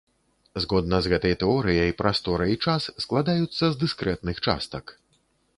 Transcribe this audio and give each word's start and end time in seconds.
Згодна 0.63 0.97
з 1.07 1.11
гэтай 1.13 1.35
тэорыяй, 1.43 1.93
прастора 2.01 2.49
і 2.53 2.57
час 2.65 2.89
складаюцца 3.05 3.63
з 3.75 3.81
дыскрэтных 3.85 4.35
частак. 4.49 4.99